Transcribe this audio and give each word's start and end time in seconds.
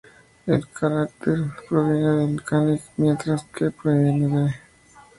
El 0.47 0.67
carácter 0.67 1.37
す 1.45 1.67
proviene 1.69 2.15
del 2.25 2.41
kanji 2.43 2.79
寸, 2.79 2.89
mientras 2.97 3.43
que 3.53 3.67
ス 3.69 3.73
proviene 3.73 4.27
de 4.27 4.49
須. 4.49 4.53